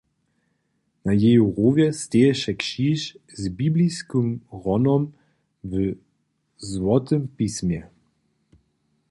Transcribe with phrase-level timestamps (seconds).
[1.07, 3.01] Na jeju rowje steješe křiž
[3.41, 5.13] z bibliskim hronom
[5.69, 5.73] w
[6.57, 7.81] złotym pismje: